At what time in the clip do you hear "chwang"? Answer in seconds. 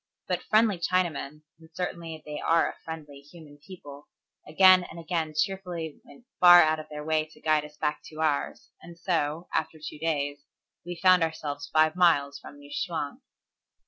12.73-13.21